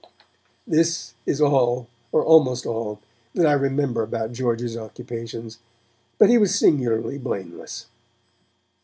[0.65, 2.99] This is all, or almost all,
[3.35, 5.59] that I remember about George's occupations,
[6.17, 7.85] but he was singularly blameless.